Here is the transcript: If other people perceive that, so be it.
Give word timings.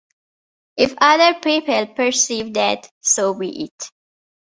If 0.77 0.95
other 0.99 1.39
people 1.41 1.85
perceive 1.93 2.55
that, 2.55 2.89
so 3.01 3.37
be 3.37 3.65
it. 3.65 3.91